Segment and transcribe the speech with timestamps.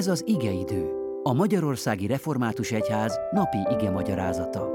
[0.00, 4.68] Ez az igeidő, a Magyarországi Református Egyház napi ige magyarázata.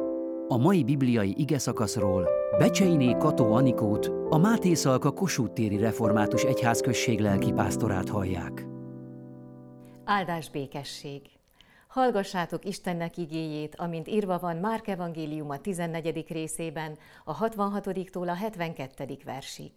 [0.48, 7.20] A mai bibliai ige szakaszról Becseiné Kató Anikót, a Máté Szalka Kossuth téri Református Egyházközség
[7.20, 8.66] lelkipásztorát hallják.
[10.04, 11.22] Áldás békesség!
[11.88, 16.26] Hallgassátok Istennek igéjét, amint írva van Márk Evangélium a 14.
[16.28, 19.18] részében, a 66-tól a 72.
[19.26, 19.72] versig.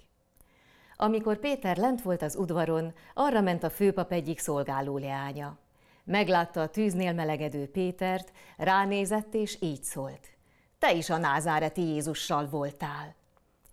[1.00, 5.58] Amikor Péter lent volt az udvaron, arra ment a főpap egyik szolgáló leánya.
[6.04, 10.28] Meglátta a tűznél melegedő Pétert, ránézett és így szólt.
[10.78, 13.14] Te is a názáreti Jézussal voltál.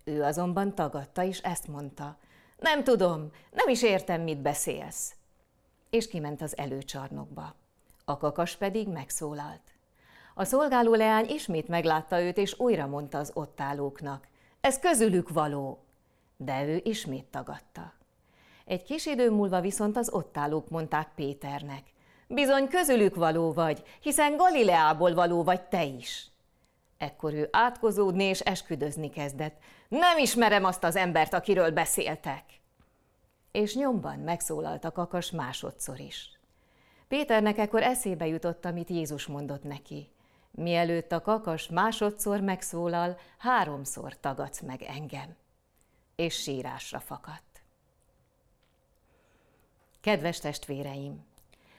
[0.04, 2.16] Ő azonban tagadta, és ezt mondta.
[2.58, 5.14] Nem tudom, nem is értem, mit beszélsz.
[5.90, 7.54] És kiment az előcsarnokba.
[8.04, 9.62] A kakas pedig megszólalt.
[10.34, 14.28] A szolgáló leány ismét meglátta őt, és újra mondta az ott állóknak.
[14.60, 15.85] Ez közülük való.
[16.36, 17.92] De ő ismét tagadta.
[18.64, 21.82] Egy kis idő múlva viszont az ott állók mondták Péternek.
[22.28, 26.30] Bizony közülük való vagy, hiszen Galileából való vagy te is.
[26.98, 29.58] Ekkor ő átkozódni és esküdözni kezdett.
[29.88, 32.44] Nem ismerem azt az embert, akiről beszéltek.
[33.52, 36.38] És nyomban megszólalt a kakas másodszor is.
[37.08, 40.10] Péternek ekkor eszébe jutott, amit Jézus mondott neki.
[40.50, 45.36] Mielőtt a kakas másodszor megszólal, háromszor tagadsz meg engem.
[46.16, 47.62] És sírásra fakadt.
[50.00, 51.24] Kedves testvéreim!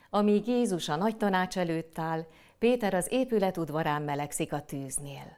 [0.09, 2.25] Amíg Jézus a nagy tanács előtt áll,
[2.59, 5.38] Péter az épület udvarán melegszik a tűznél.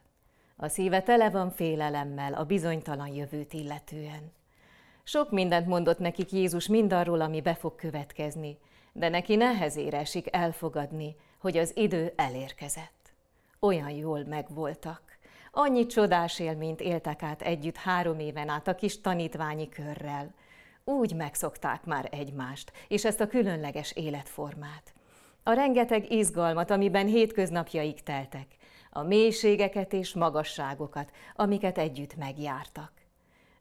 [0.56, 4.32] A szíve tele van félelemmel a bizonytalan jövőt illetően.
[5.02, 8.58] Sok mindent mondott nekik Jézus mindarról, ami be fog következni,
[8.92, 13.12] de neki nehezére esik elfogadni, hogy az idő elérkezett.
[13.60, 15.18] Olyan jól megvoltak.
[15.52, 20.34] Annyi csodás élményt éltek át együtt három éven át a kis tanítványi körrel.
[20.84, 24.92] Úgy megszokták már egymást, és ezt a különleges életformát.
[25.42, 28.46] A rengeteg izgalmat, amiben hétköznapjaik teltek,
[28.90, 32.92] a mélységeket és magasságokat, amiket együtt megjártak.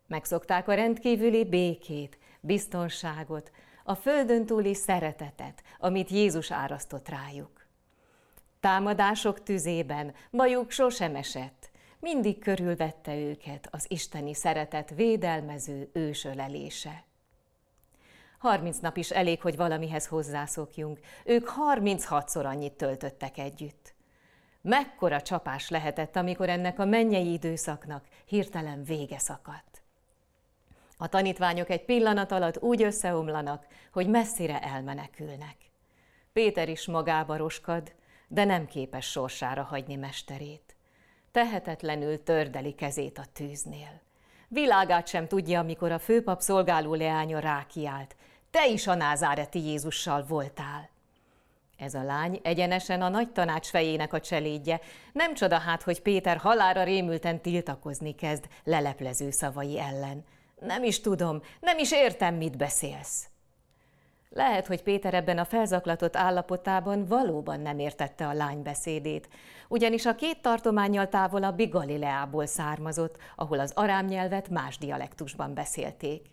[0.08, 3.52] Megszokták a rendkívüli békét, biztonságot,
[3.84, 7.66] a földön túli szeretetet, amit Jézus árasztott rájuk.
[8.60, 11.70] Támadások tüzében bajuk sosem esett,
[12.00, 17.04] mindig körülvette őket az isteni szeretet védelmező ősölelése.
[18.40, 21.00] Harminc nap is elég, hogy valamihez hozzászokjunk.
[21.26, 23.94] Ők harminchatszor annyit töltöttek együtt.
[24.62, 29.82] Mekkora csapás lehetett, amikor ennek a mennyei időszaknak hirtelen vége szakadt.
[30.98, 35.56] A tanítványok egy pillanat alatt úgy összeomlanak, hogy messzire elmenekülnek.
[36.34, 37.96] Péter is magába roskad,
[38.28, 40.76] de nem képes sorsára hagyni mesterét.
[41.32, 44.02] Tehetetlenül tördeli kezét a tűznél.
[44.48, 48.16] Világát sem tudja, amikor a főpap szolgáló leánya rákiált.
[48.52, 50.90] Te is a názáreti Jézussal voltál.
[51.78, 54.80] Ez a lány egyenesen a nagy tanács fejének a cselédje.
[55.14, 60.26] Nem csoda hát, hogy Péter halára rémülten tiltakozni kezd leleplező szavai ellen.
[60.60, 63.28] Nem is tudom, nem is értem, mit beszélsz.
[64.30, 69.30] Lehet, hogy Péter ebben a felzaklatott állapotában valóban nem értette a lány beszédét,
[69.68, 76.28] ugyanis a két tartományjal távolabbi Galileából származott, ahol az arám nyelvet más dialektusban beszélték.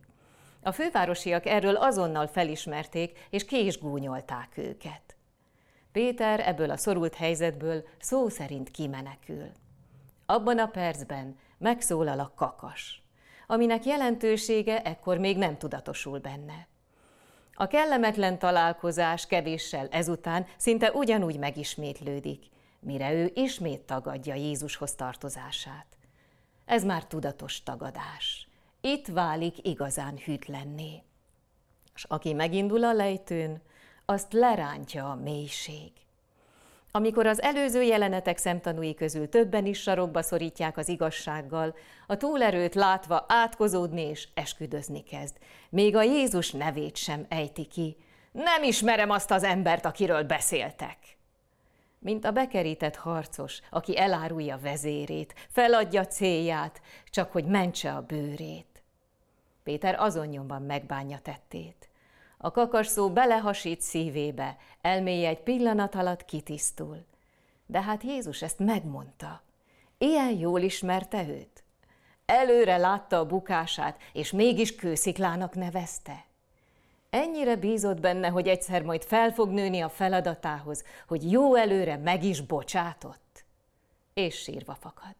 [0.63, 5.17] A fővárosiak erről azonnal felismerték, és ki is gúnyolták őket.
[5.93, 9.51] Péter ebből a szorult helyzetből szó szerint kimenekül.
[10.27, 13.03] Abban a percben megszólal a kakas,
[13.47, 16.67] aminek jelentősége ekkor még nem tudatosul benne.
[17.59, 22.45] A kellemetlen találkozás kevéssel ezután szinte ugyanúgy megismétlődik,
[22.81, 25.87] mire ő ismét tagadja Jézushoz tartozását.
[26.65, 28.49] Ez már tudatos tagadás.
[28.81, 31.03] Itt válik igazán hűtlenné.
[31.95, 33.63] És aki megindul a lejtőn,
[34.05, 35.93] azt lerántja a mélység.
[36.97, 41.75] Amikor az előző jelenetek szemtanúi közül többen is sarokba szorítják az igazsággal,
[42.07, 45.37] a túlerőt látva átkozódni és esküdözni kezd.
[45.71, 47.97] Még a Jézus nevét sem ejti ki.
[48.33, 50.97] Nem ismerem azt az embert, akiről beszéltek.
[51.99, 58.83] Mint a bekerített harcos, aki elárulja vezérét, feladja célját, csak hogy mentse a bőrét.
[59.63, 61.89] Péter azon nyomban megbánja tettét.
[62.39, 67.05] A kakas szó belehasít szívébe, elméje egy pillanat alatt kitisztul.
[67.67, 69.43] De hát Jézus ezt megmondta.
[69.99, 71.65] Ilyen jól ismerte őt.
[72.27, 76.25] Előre látta a bukását, és mégis kősziklának nevezte.
[77.11, 82.25] Ennyire bízott benne, hogy egyszer majd fel fog nőni a feladatához, hogy jó előre meg
[82.25, 83.45] is bocsátott.
[84.15, 85.15] És sírva fakad.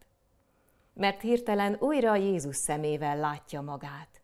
[0.93, 4.16] Mert hirtelen újra Jézus szemével látja magát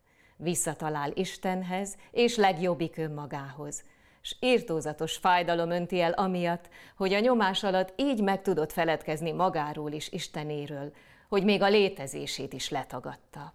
[0.44, 3.82] visszatalál Istenhez és legjobbik önmagához.
[4.20, 9.92] s írtózatos fájdalom önti el amiatt, hogy a nyomás alatt így meg tudott feledkezni magáról
[9.92, 10.92] is Istenéről,
[11.28, 13.52] hogy még a létezését is letagadta.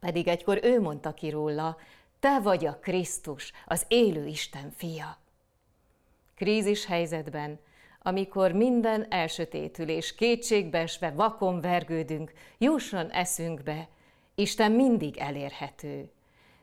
[0.00, 1.76] Pedig egykor ő mondta ki róla,
[2.20, 5.18] te vagy a Krisztus, az élő Isten fia.
[6.34, 7.58] Krízis helyzetben,
[8.02, 13.88] amikor minden elsötétül és kétségbeesve vakon vergődünk, jusson eszünkbe,
[14.34, 16.10] Isten mindig elérhető.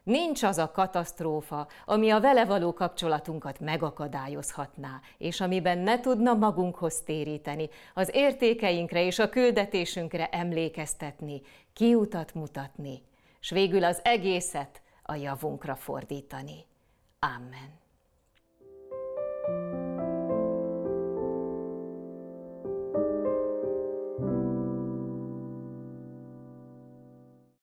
[0.03, 7.01] Nincs az a katasztrófa, ami a vele való kapcsolatunkat megakadályozhatná, és amiben ne tudna magunkhoz
[7.01, 11.41] téríteni, az értékeinkre és a küldetésünkre emlékeztetni,
[11.73, 13.01] kiutat mutatni,
[13.39, 16.65] s végül az egészet a javunkra fordítani.
[17.19, 17.85] Amen.